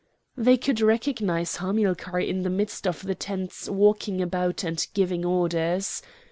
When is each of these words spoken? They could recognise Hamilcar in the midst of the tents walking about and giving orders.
They 0.35 0.57
could 0.57 0.81
recognise 0.81 1.57
Hamilcar 1.57 2.21
in 2.21 2.41
the 2.41 2.49
midst 2.49 2.87
of 2.87 3.03
the 3.03 3.13
tents 3.13 3.69
walking 3.69 4.19
about 4.19 4.63
and 4.63 4.83
giving 4.95 5.23
orders. 5.23 6.01